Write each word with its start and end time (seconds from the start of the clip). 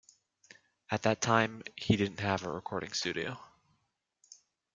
At 0.89 1.03
that 1.03 1.21
time, 1.21 1.61
he 1.75 1.95
didn't 1.95 2.21
have 2.21 2.43
a 2.43 2.51
recording 2.51 2.91
studio. 2.91 3.39